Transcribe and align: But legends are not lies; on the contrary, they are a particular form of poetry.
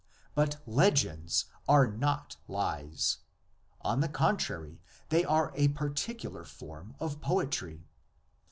But 0.33 0.59
legends 0.65 1.45
are 1.67 1.85
not 1.85 2.35
lies; 2.47 3.19
on 3.81 3.99
the 3.99 4.09
contrary, 4.09 4.81
they 5.09 5.23
are 5.23 5.51
a 5.55 5.67
particular 5.67 6.43
form 6.43 6.95
of 6.99 7.21
poetry. 7.21 7.85